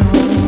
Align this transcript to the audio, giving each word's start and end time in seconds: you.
you. 0.00 0.39